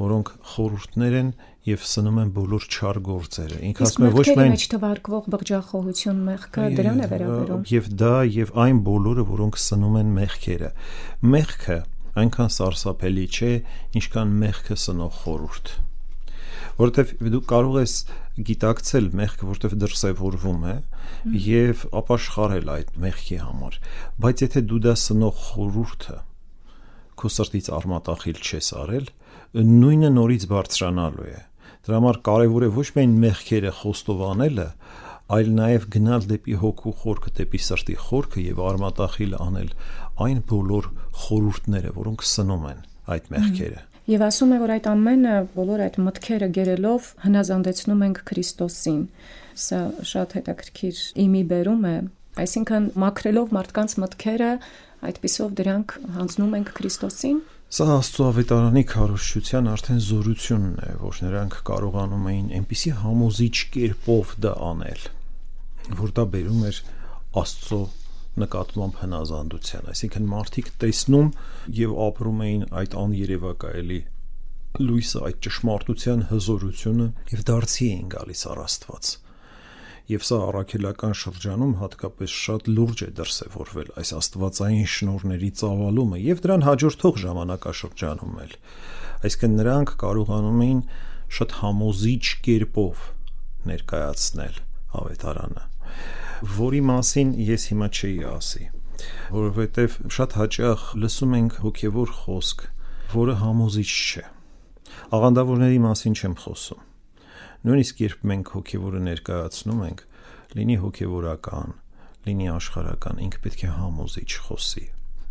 [0.00, 1.32] որոնք խորհուրդներ են
[1.70, 6.68] եւ սնում են բոլոր չար գործերը։ Ինքը ասում է ոչ միայն մեջ թվարկվող բղջախոհություն մեղքը
[6.78, 10.72] դրան է վերաբերում։ Եվ դա եւ այն բոլորը, որոնք սնում են մեղքերը։
[11.36, 11.78] Մեղքը
[12.20, 13.52] այնքան սարսափելի չէ,
[14.00, 15.76] ինչքան մեղքը սնող խորուրդ
[16.80, 17.94] որովհետև դու կարող ես
[18.50, 20.74] գիտակցել մեղքը, որովհետև դրսևորվում է
[21.50, 23.78] եւ ապաշխարել այդ մեղքի համար,
[24.24, 26.18] բայց եթե դու դա սնող խորուրդը
[27.20, 29.08] քո սրտից արմատախիլ չես արել,
[29.60, 31.40] նույնը նորից բարձրանալու է։
[31.84, 34.66] Դրա համար կարևոր է ոչ միայն մեղքերը խոստովանելը,
[35.36, 39.70] այլ նաև գնալ դեպի հոգու խորքը, դեպի սրտի խորքը եւ արմատախիլ անել
[40.26, 40.90] այն բոլոր
[41.24, 42.82] խորուրդները, որոնք սնում են
[43.14, 49.02] այդ մեղքերը։ Եվ ասում է, որ այդ ամենը բոլոր այդ մտքերը գերելով հնազանդեցնում ենք Քրիստոսին։
[49.64, 49.78] Սա
[50.10, 51.92] շատ հետաքրքիր իմի բերում է,
[52.42, 54.50] այսինքն մաքրելով մարդկանց մտքերը,
[55.10, 57.38] այդպիսով դրանք հանձնում ենք Քրիստոսին։
[57.70, 64.56] Սա Աստծո ավետարանի քարոշչության արդեն զորությունն է, որ նրանք կարողանում էին այնպիսի համոզիչ կերպով դա
[64.74, 65.06] անել,
[66.02, 66.82] որ դա բերում էր
[67.44, 67.82] Աստծո
[68.38, 71.30] նկատմամբ հնազանդության, այսինքն մարդիկ տեսնում
[71.80, 74.00] եւ ապրում էին այդ աներևակայելի
[74.80, 79.10] լույսը, այդ ճշմարտության հզորությունը եւ դարձի էին գալիս առ Աստված։
[80.10, 86.64] Եվ սա առաքելական շրջանում հատկապես շատ լուրջ է դրսևորվել այս աստվածային շնորհների ծավալումը եւ դրան
[86.66, 88.56] հաջորդող ժամանակաշրջանում էլ։
[89.30, 90.80] Այսինքն նրանք կարողանում էին
[91.38, 93.04] շատ համոզիչ կերպով
[93.70, 94.58] ներկայացնել
[95.00, 95.68] ավետարանը
[96.40, 98.66] որի մասին ես հիմա չի ասի,
[99.34, 102.62] որովհետև շատ հաճախ լսում ենք հոգևոր խոսք,
[103.12, 104.24] որը համոզիչ չէ։
[105.20, 106.86] Աղանդավորների մասին չեմ խոսում։
[107.60, 110.00] Նույնիսկ երբ մենք հոգևորը ներկայացնում ենք,
[110.56, 111.76] լինի հոգևորական,
[112.24, 114.86] լինի աշխարհական, ինքը պետք է համոզիչ խոսի։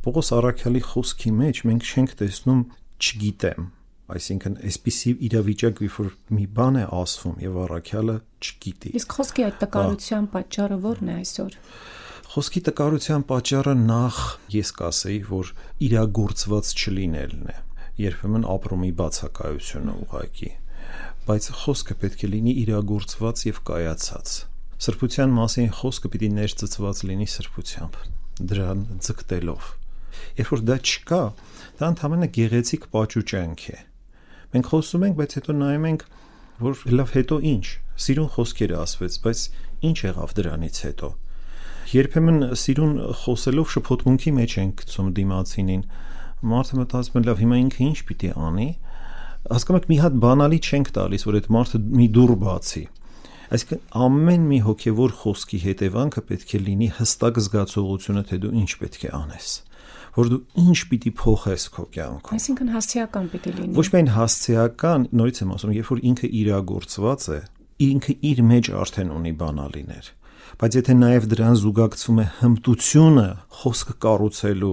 [0.05, 2.61] Պողոս Արաքյալի խոսքի մեջ մենք չենք տեսնում
[2.99, 3.65] չգիտեմ,
[4.09, 9.57] Այսինքն, այսպիսի իրավիճակ, երբ որ մի բան է ասվում եւ առաքյալը չգիտի։ Իսկ խոսքի այդ
[9.63, 11.57] տկարության պատճառը ո՞րն է այսօր։
[12.29, 14.17] Խոսքի տկարության պատճառը նախ
[14.55, 15.51] ես կասեի, որ
[15.89, 17.57] իրագործված չլինելն է։
[17.99, 20.51] Երբեմն ապրումի բացակայությունը ուղակի,
[21.29, 24.33] բայց խոսքը պետք է լինի իրագործված եւ կայացած։
[24.79, 27.99] Սրբության մասին խոսքը պիտի ներծծված լինի սրբությամբ,
[28.53, 29.69] դրան ձգտելով։
[30.39, 31.21] Երբ որ դա չկա,
[31.79, 33.79] դա ընդհանրապես գեղեցիկ պաճուճանք է
[34.49, 36.03] Մենք խոսում ենք, բայց հետո նայում ենք,
[36.59, 37.65] որ լավ հետո ինչ։
[37.99, 39.41] Սիրուն խոսքերը ասվեց, բայց
[39.89, 41.09] ինչ եղավ դրանից հետո։
[41.89, 45.83] Երբեմն սիրուն խոսելով շփոթմունքի մեջ ենք գցում դիմացինին։
[46.49, 48.67] Մարդը մտածում է, լավ, հիմա ինքը ինչ պիտի անի։
[49.49, 52.83] Հասկանում եք, մի հատ բանալի չենք տալիս, որ այդ մարդը մի դուր բացի։
[53.49, 59.05] Այսինքն ամեն մի հոգևոր խոսքի հետևանքը պետք է լինի հստակ զգացողությունը, թե դու ինչ պետք
[59.09, 59.49] է անես
[60.17, 65.41] որ դու ինչ պիտի փոխես քո կյանքում։ Այսինքն հասցեական պիտի լինի։ Ոչ միայն հասցեական, նորից
[65.43, 67.39] եմ ասում, երբ որ ինքը իրագործված է,
[67.89, 70.15] ինքը իր մեջ արդեն ունի բանալիներ
[70.59, 73.25] բայց եթե նաև դրան զուգակցվում է հմտությունը
[73.59, 74.71] խոսքը կառուցելու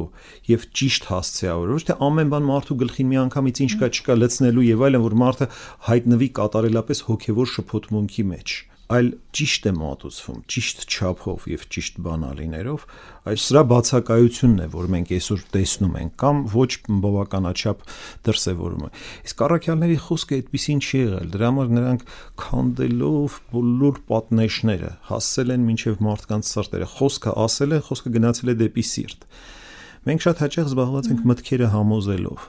[0.50, 4.66] եւ ճիշտ հասցեավորը, ոչ թե ամեն բան մարդու գլխին մի անգամից ինչ կա չկա լցնելու
[4.66, 5.50] եւ այլն, որ մարդը
[5.90, 12.84] հայտնվի կատարելապես հոգեվոր շփոթմունքի մեջ այլ ճիշտ է մատուցվում, ճիշտ չափով եւ ճիշտ բանալիներով,
[13.26, 16.68] այս սրա բացակայությունն է, որ մենք այսօր տեսնում ենք կամ ոչ
[17.06, 17.82] բավականաչափ
[18.28, 18.90] դրսևորում է։
[19.26, 22.04] Իսկ առաքյալների խոսքը այդպեսին չի եղել, դրա համար նրանք
[22.46, 28.86] քանդելով բոլոր պատնեշները հասել են մինչև մարդկանց սրտերը։ Խոսքը ասել են, խոսքը գնացել է դեպի
[28.94, 29.26] սիրտ։
[30.06, 32.46] Մենք շատ հաճախ զբաղված ենք մտքերը համոզելով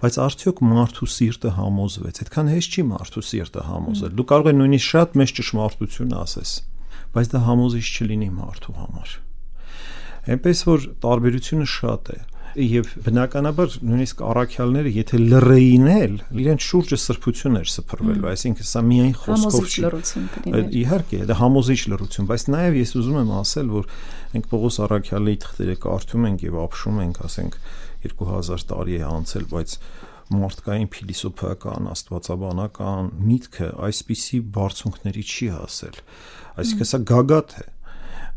[0.00, 4.90] բայց արդյոք մարդու սիրտը համոզվեց։ Այդքան հեշտ չի մարդու սիրտը համոզել։ Դու կարող ես նույնիսկ
[4.90, 6.52] շատ մեծ ճշմարտություն ասես,
[7.16, 9.14] բայց դա համոզիչ չլինի մարդու համար։
[10.30, 12.20] Էնպես որ տարբերությունը շատ է
[12.58, 19.12] եւ բնականաբար նույնիսկ առաքյալները եթե լռեին էլ իրենց շուրջը սրբություն էր սփռվելու այսինքն սա միայն
[19.20, 23.86] խոսքով չի իհարկե դա համոզիչ լռություն բայց նաեւ ես ուզում եմ ասել որ
[24.34, 27.60] մենք Պողոս առաքյալի թղթերը կարդում ենք եւ ապշում ենք ասենք
[28.06, 29.74] 2000 տարի է անցել, բայց
[30.30, 36.00] մարդկային փիլիսոփայական, աստվածաբանական միտքը այսպիսի բարձունքների չի հասել։
[36.62, 37.66] Այսինքն սա գագաթ է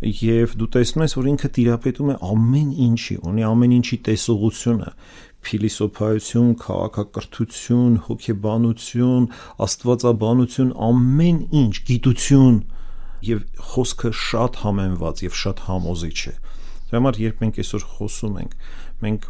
[0.04, 4.90] եւ դու տեսնում ես որ ինքը տիրապետում է ամեն ինչի, ունի ամեն ինչի տեսողությունը,
[5.44, 9.28] փիլիսոփայություն, քաղաքակրթություն, հոգեբանություն,
[9.64, 12.58] աստվածաբանություն, ամեն ինչ, գիտություն
[13.24, 16.36] եւ խոսքը շատ համեմված եւ շատ համոզիչ է։
[16.90, 18.58] Դրա համար երբ մենք այսօր խոսում ենք,
[19.04, 19.30] մենք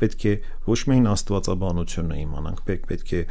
[0.00, 0.34] պետք է
[0.68, 3.22] ոչ միայն աստվածաբանությունը իմանանք, պետք պետք է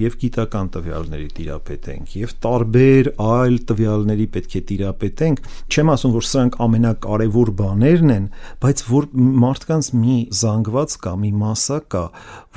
[0.00, 6.58] եւ գիտական տվյալների տիրապետենք եւ տարբեր այլ տվյալների պետք է տիրապետենք չեմ ասում որ սրանք
[6.66, 8.28] ամենակարևոր բաներն են
[8.64, 9.08] բայց որ
[9.44, 12.04] մարդկանց մի զանգված կա մի մասա կա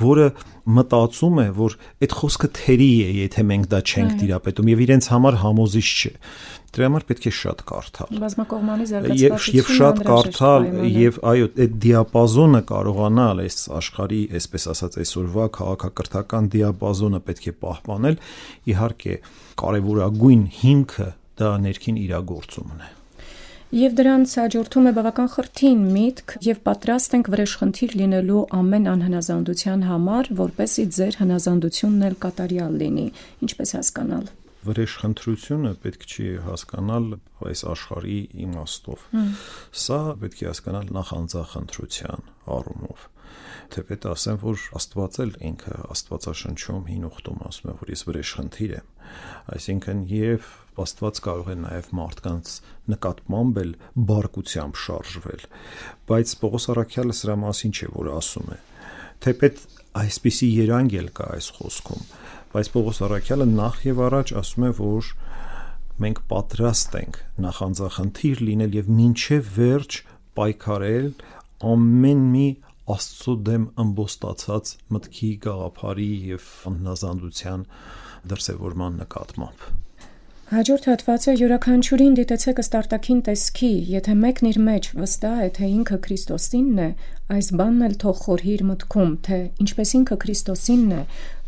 [0.02, 0.28] որը
[0.78, 5.38] մտածում է որ այդ խոսքը թերի է եթե մենք դա չենք տիրապետում եւ իրենց համար
[5.46, 6.12] համոզիչ չէ
[6.68, 12.60] Դրա համար պետք է շատ կարդալ։ Բազմակողմանի զարգացվածություն եւ շատ կարդալ եւ այո, այդ դիապազոնը
[12.68, 18.20] կարողանալ այս աշխարհի, այսպես ասած, այսօրվա քաղաքակրթական դիապազոնը պետք է պահպանել։
[18.74, 19.16] Իհարկե,
[19.62, 22.90] կարևորագույն հիմքը դա ներքին իրագործումն է։
[23.68, 30.30] Եվ դրանց հաջորդում է բավական խրթին միտք եւ պատրաստ ենք վրեժխնդիր լինելու ամեն անհնազանդության համար,
[30.38, 33.06] որպեսի ձեր հնազանդությունն էլ կատարյալ լինի։
[33.44, 34.30] Ինչպես հասկանալ
[34.68, 37.04] վրեժխնդրությունը պետք չի հասկանալ
[37.48, 39.04] այս աշխարհի իմաստով։
[39.84, 43.06] Սա պետք է հասկանալ նախանձախնդրության առումով
[43.74, 48.88] թեպետ ասեմ, որ Աստված էլ ինքը Աստվածաշնչում հին ուխտում ասում է, որ ես վրեժխնդիր եմ։
[49.54, 52.52] Այսինքն եւ Աստված կարող է նաեւ մարդկանց
[52.92, 53.72] նկատմամբ էլ
[54.08, 55.46] բարկությամբ շարժվել,
[56.08, 58.58] բայց Պողոս Արաքյալը սրա մասին չէ, որ ասում է։
[59.18, 59.64] Թեպետ
[59.98, 62.04] այսպիսի երանգ էլ կա այս խոսքում,
[62.54, 65.10] բայց Պողոս Արաքյալը նախ եւ առաջ ասում է, որ
[65.98, 69.98] մենք պատրաստ ենք նախանձախնդիր լինել եւ մինչեւ վերջ
[70.38, 71.08] պայքարել
[71.72, 72.46] ամեն մի
[72.88, 77.66] Աստծո դեմ ըմբոստացած մտքի գաղափարի եւ անհնազանդության
[78.32, 79.68] դրսևորման նկատմամբ։
[80.48, 86.78] Հաջորդ հատվածը յուրաքանչյուրին դիտեցեք ըստարտակին տեսքի, եթե մեկն իր մեջ վստահ է, թե ինքը Քրիստոսինն
[86.80, 86.86] է,
[87.36, 91.02] այս բանն էլ թող խորհի իր մտքում, թե ինչպես ինքը Քրիստոսինն է,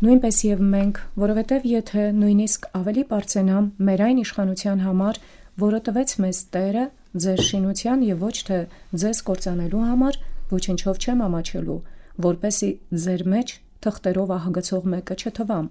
[0.05, 5.21] նույնպես եւ մենք, որովհետեւ եթե նույնիսկ ավելի པարծենամ մեր այն իշխանության համար,
[5.65, 6.85] որը տվեց մեզ Տերը,
[7.25, 8.59] ձեր շինության եւ ոչ թե
[9.01, 10.21] ձեզ կործանելու համար,
[10.51, 11.79] ոչինչով չեմ ամաչելու,
[12.25, 12.69] որպեսի
[13.05, 15.67] ձեր մեջ թղթերով ահագցող մեկը չթվամ։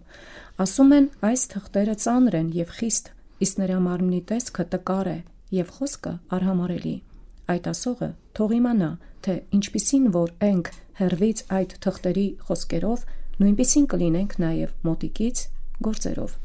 [0.65, 3.13] Ասում են, այս թղթերը ծանր են եւ խիստ,
[3.45, 5.19] իսկ նրա մարմնի տեսքը տկար է
[5.61, 6.97] եւ խոսքը արհամարելի։
[7.51, 8.91] Այդ ասողը թող իմանա,
[9.25, 13.09] թե ինչպիսին որ ենք հերվից այդ թղթերի խոսքերով,
[13.41, 15.43] նույնպիսին կլինենք նաեւ մոտիկից
[15.87, 16.39] գործերով։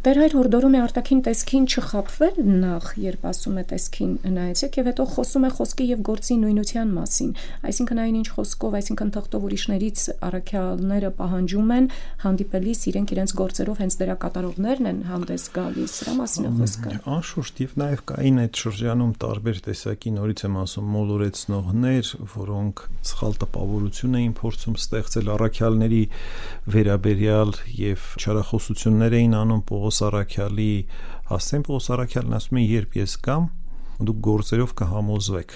[0.00, 5.04] Տեր հայր հորդորում է արտաքին տեսքին չխապվել նախ, երբ ասում է տեսքին նայեցեք եւ հետո
[5.12, 7.34] խոսում է խոսքի եւ գործի նույնության մասին։
[7.68, 11.90] Այսինքն այն ինչ խոսքով, այսինքն թղթով ուրիշներից առաքյալները պահանջում են,
[12.24, 17.60] հանդիպելիս իրենք իրենց գործերով հենց դրա կատարողներն են հանդես գալիս։ Սրա մասին է խոսքը։ Անշուշտ
[17.60, 22.10] եւ նաեւ կային այդ շրջանում տարբեր տեսակի նորից եմ ասում մոլորեցնողներ,
[22.40, 26.02] որոնք սխալ տպավորություն էին փորձում ստեղծել առաքյալների
[26.70, 30.72] վերաբերյալ եւ չարախոսություններ էին անում Պողոս Պողոս Արաքյալի
[31.26, 33.46] Հասեն Պողոս Արաքյալն ասում է երբ ես կամ
[34.06, 35.54] դուք գործերով կհամոզվեք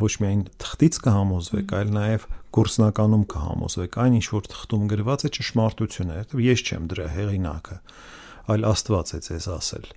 [0.00, 6.12] ոչ միայն թղթից կհամոզվեք, այլ նաև գործնականում կհամոզվեք։ Այն ինչ որ թղթում գրված է ճշմարտություն
[6.14, 7.78] է, ես չեմ դրա հեղինակը,
[8.54, 9.88] այլ Աստված է ձեզ ասել։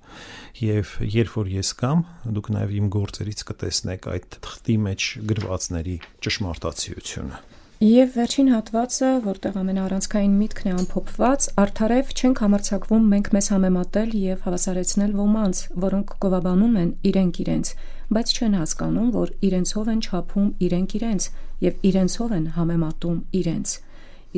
[0.64, 2.06] Եվ երբ որ ես կամ,
[2.40, 7.44] դուք նաև իմ գործերից կտեսնեք այդ թղթի մեջ գրվածների ճշմարտացիությունը։
[7.84, 14.46] Եվ վերջին հատվածը, որտեղ ամենաառանցքային միտքն է ամփոփված, արդարև չենք համարցակվում մենք մեզ համեմատել եւ
[14.46, 17.72] հավասարեցնել ոմանց, որոնք գովաբանում են իրենք իրենց,
[18.16, 21.28] բայց չեն հասկանում, որ իրենցով են չափում իրենք իրենց
[21.68, 23.76] եւ իրենցով են համեմատում իրենց։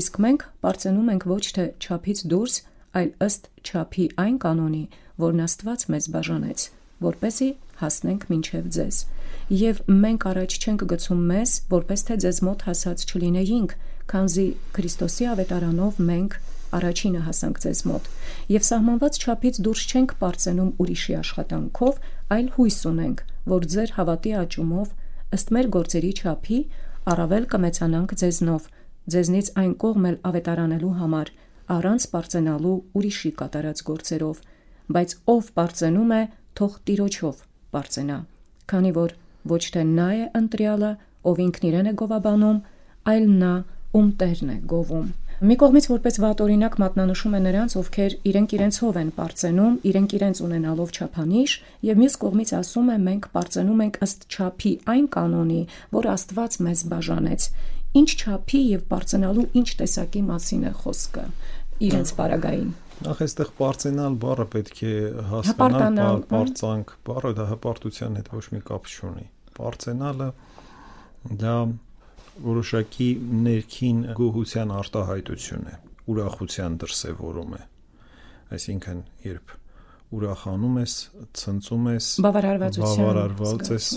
[0.01, 2.57] Իսկ մենք པարծենում ենք ոչ թե չափից դուրս,
[2.97, 4.83] այլ ըստ չափի այն կանոնի,
[5.21, 6.69] որն Աստված մեզ բաժանեց,
[7.03, 7.49] որպեսի
[7.81, 8.97] հասնենք մինչև ձեզ։
[9.55, 13.73] Եվ մենք առաջ չենք գցում մեզ, որպես թե ձեզ մոտ հասած չլինեինք,
[14.15, 16.37] քանզի Քրիստոսի ավետարանով մենք
[16.75, 18.07] առաջինը հասանք ձեզ մոտ
[18.55, 21.99] եւ սահմանված չափից դուրս չենք པարծենում ուրիշի աշխատանքով,
[22.35, 23.21] այլ հույս ունենք,
[23.55, 24.87] որ ձեր հավատի աճումով
[25.35, 26.59] ըստ մեր գործերի չափի
[27.15, 28.67] առավել կմեծանանք ձեզնով,
[29.15, 31.31] ձեզնից այն կողմ էլ ավետարանելու համար,
[31.75, 34.41] առանց པարծենալու ուրիշի կատարած գործերով,
[34.95, 36.21] բայց ով པարծենում է,
[36.59, 37.43] թող տիրոջով
[37.75, 38.17] բարձենա,
[38.71, 39.13] քանի որ
[39.51, 40.91] ոչ թե նա է ընտրյալը,
[41.29, 42.57] ով ինքն իրեն է գովաբանում,
[43.11, 43.53] այլ նա,
[43.95, 48.99] ում տերն է գովում։ Մի կողմից որպես վատ օրինակ մատնանշում է նրանց, ովքեր իրենք իրենցով
[49.01, 51.55] են པարծենում, իրենք իրենց ունենալով չափանիշ,
[51.89, 56.85] եւ մյուս կողմից ասում է մենք པարծենում ենք ըստ չափի այն կանոնի, որ Աստված մեզ
[56.95, 57.49] բաժանեց։
[57.99, 61.27] Ինչ չափի եւ པարծենալու ինչ տեսակի մասին է խոսքը
[61.83, 62.71] իրենց պարագային։
[63.03, 64.93] Նախ այստեղ པարծենալ բառը պետք է
[65.31, 70.29] հասկանալ, པարծանք, բառը դա հպարտության հետ ոչ մի կապ չունի Պարծենալը
[71.41, 71.55] դա
[72.45, 73.09] որոշակի
[73.45, 75.75] ներքին գոհության արտահայտություն է,
[76.11, 77.61] ուրախության դրսևորում է։
[78.55, 79.53] Այսինքն, երբ
[80.15, 80.95] ուրախանում ես,
[81.39, 83.87] ցնծում ես, բավարարվածության բավարարված ես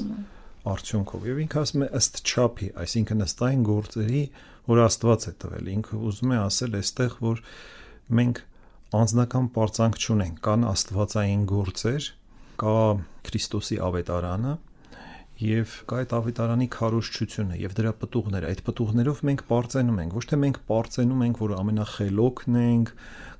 [0.68, 4.22] արդյունքով եւ ինքը ասում է ըստ չափի, այսինքն ըստ այն գործերի,
[4.68, 7.42] որ Աստված է տվել։ Ինքը ուզում է ասել այստեղ, որ
[8.18, 8.40] մենք
[8.96, 12.04] անձնական պարծանք չունենք, կան աստվածային գործեր,
[12.62, 12.76] կա
[13.28, 14.54] Քրիստոսի ավետարանը
[15.38, 20.38] եւ կա այդ ավետարանի քարոշչությունը եւ դրա պտուղները։ Այդ պտուղներով մենք པարծենում ենք, ոչ թե
[20.44, 22.92] մենք པարծենում ենք, որ ամենախելոքն ենք,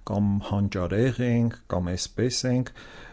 [0.08, 2.72] կամ հանճարեղ ենք կամ էսպես ենք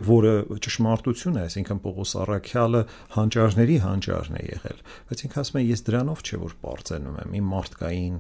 [0.10, 0.34] որը
[0.66, 2.82] ճշմարտություն է այսինքն Պողոս Արաքյալը
[3.16, 4.82] հանճարների հանճարն է եղել
[5.12, 8.20] բայց ինքը ասում է ես դրանով չէ որ པարծենում եմ իմ մարդկային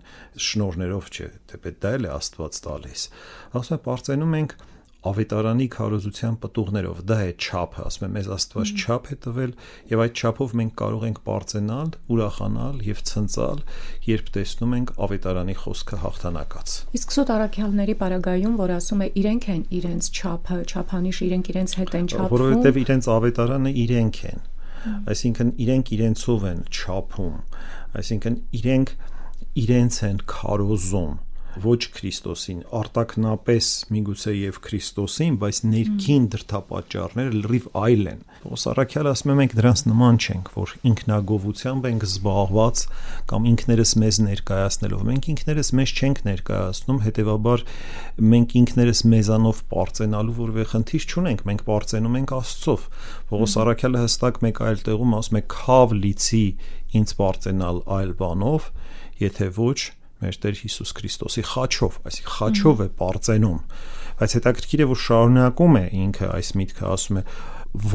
[0.50, 3.10] շնորներով չէ թեպետ դա էլ է Աստված տալիս
[3.56, 4.58] ասում է པարծենում ենք
[5.10, 9.52] ավետարանի քարոզության պատուղներով։ Դա է ճափը, ասում եմ, մեզ Աստված ճափ է տվել
[9.91, 13.62] եւ այդ ճափով մենք կարող ենք པարծենալ, ուրախանալ եւ ցնծալ,
[14.10, 19.63] երբ տեսնում ենք ավետարանի խոսքը հաղթանակած։ Իսկ սոտ արաքյալների պարագայում, որ ասում է իրենք են
[19.80, 24.44] իրենց ճափը, ճափանիշ իրենք իրենց հետ են ճափվում, որովհետեւ իրենց ավետարանը իրենք են։
[24.86, 27.38] Այսինքն իրենք իրենցով են ճափում,
[28.00, 28.91] այսինքն իրենք
[29.65, 37.39] իրենց են քարոզում։ իրենք, իրենց են ոչ Քրիստոսին, արտակնապես միգուցե եւ Քրիստոսին, բայց ներքին դրթապաճառները
[37.45, 42.84] լրիվ այլ են։ Պողոս Արաքյալը ասում է մենք դրանց նման չենք, որ ինքնագովությամբ ենք զբաղված
[43.32, 47.66] կամ ինքներս մեզ ներկայացնելով։ Մենք ինքներս մեզ չենք ներկայացնում, հետեւաբար
[48.36, 52.88] մենք ինքներս մեզանով པարծենալու որևէ խնդիր չունենք, մենք པարծենում ենք Աստծով։
[53.32, 56.45] Պողոս Արաքյալը հստակ մեկ այլ տեղում ասում է՝ «Քավ լիցի
[56.95, 58.70] ինձ པարծենալ այլ բանով,
[59.26, 59.80] եթե ոչ»
[60.26, 63.59] մեր Տեր Հիսուս Քրիստոսի խաչով, այսինքն խաչով է པարծենում։
[64.19, 67.23] Բայց հետաքրքիր է, որ շարունակում է ինքը այս միտքը, ասում է,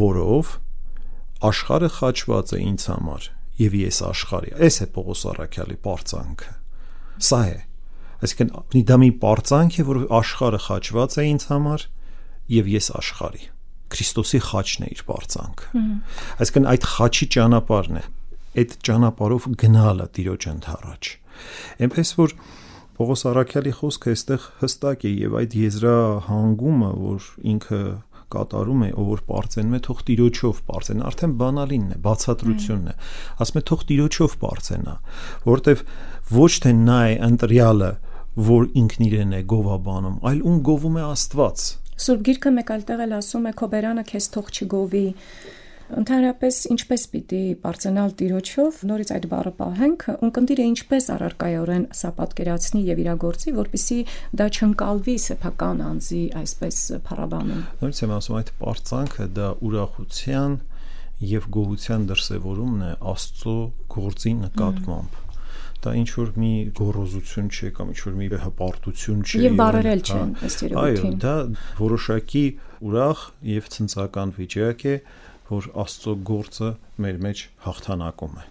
[0.01, 0.53] որով
[1.51, 3.29] աշխարը խաչված է ինձ համար
[3.61, 6.53] եւ ես աշխարհի։ Այս է Պողոս Արաքյալի པարծանքը։
[7.31, 7.59] Սա է։
[8.21, 11.85] Այսինքն դա մի པարծանք է, որ աշխարը խաչված է ինձ համար
[12.61, 13.45] եւ ես աշխարհի։
[13.91, 15.85] Քրիստոսի խաչն է իր པարծանքը։
[16.41, 18.05] Այսինքն այդ խաչի ճանապարհն է
[18.59, 21.11] այդ ճանապարով գնալը Տիրոջ ընդառաջ։
[21.87, 22.37] Էնպես որ
[23.01, 27.81] Պողոս Արաքյալի խոսքը այստեղ հստակ է եւ այդ եզրա հանգումը, որ ինքը
[28.31, 32.95] կատարում է, ով պարծենում է թող տիրոջով պարծեն, արդեն բանալինն է, բացատրությունն է։
[33.43, 34.95] Ասում է թող տիրոջով պարծենա,
[35.49, 35.83] որովհետև
[36.37, 37.91] ոչ թե նա է ընտրյալը,
[38.51, 41.65] որ ինքն իրեն է գովաբանում, այլ ում գովում է Աստված։
[42.01, 45.07] Սուրբ Գիրքը մեկ այլ տեղ էլ ասում է՝ «Քո բերանը քեզ թող չգովի»։
[45.91, 53.03] Ընդհանրապես ինչպես պիտի բարձենալ տիրոջով, նորից այդ բառը պահենք, ունկնդիրը ինչպես առարկայորեն սա պատկերացնի եւ
[53.05, 53.99] իրագործի, որpիսի
[54.41, 60.55] դա չընկալվի սեփական անձի այսպես փառաբանում։ Նորից եմ ասում այդ բարձանքը դա ուրախության
[61.31, 63.57] եւ գոհության դրսեւորումն է Աստծո
[63.93, 65.19] գործի նկատմամբ
[65.81, 70.33] դա ինչ որ մի գոռոզություն չէ կամ ինչ որ մի հպարտություն չէ եւ բարերել չեն
[70.49, 71.35] ըստ երևույթին այո դա
[71.81, 72.45] որոշակի
[72.91, 74.95] ուրախ եւ ցնցական վիճակ է
[75.51, 76.71] որ Աստծո գործը
[77.05, 78.47] մեր մեջ հաղթանակում է։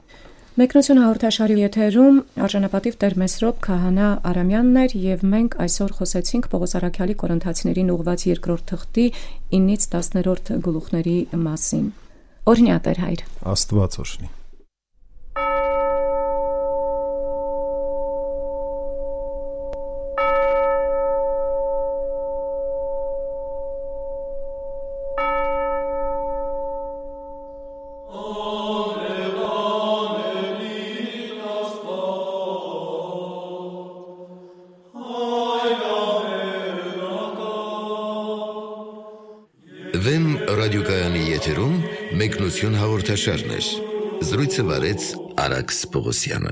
[0.60, 7.16] Մեկնություն հաղորդաշարի եթերում արժանապատիվ Տեր Մեսրոպ Քահանա Արամյանն էր եւ մենք այսօր խոսեցինք Պողոս Արաքյալի
[7.22, 9.06] Կորինթացիներին ուղված երկրորդ թղթի
[9.56, 11.16] 9-ից 10-րդ գլուխների
[11.48, 11.88] մասին։
[12.52, 13.24] Օրհնյա Տեր հայր։
[13.56, 14.34] Աստված օրհնի։
[43.10, 43.68] հաղորդաշարներ։
[44.30, 45.06] Զրույցը վարեց
[45.42, 46.52] Արաքս Պողոսյանը։